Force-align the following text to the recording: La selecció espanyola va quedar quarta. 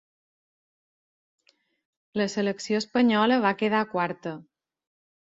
La 2.21 2.25
selecció 2.35 2.79
espanyola 2.83 3.37
va 3.43 3.51
quedar 3.59 3.83
quarta. 3.93 4.33